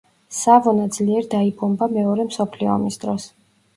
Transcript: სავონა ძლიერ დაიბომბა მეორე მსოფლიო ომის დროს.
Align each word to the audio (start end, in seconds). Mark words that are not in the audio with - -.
სავონა 0.35 0.87
ძლიერ 0.95 1.29
დაიბომბა 1.33 1.91
მეორე 2.01 2.27
მსოფლიო 2.31 2.73
ომის 2.77 2.99
დროს. 3.05 3.29